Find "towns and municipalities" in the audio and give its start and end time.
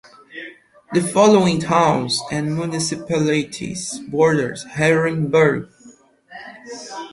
1.59-3.99